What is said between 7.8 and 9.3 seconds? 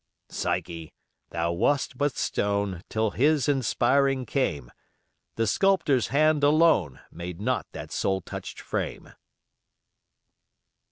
soul touched frame.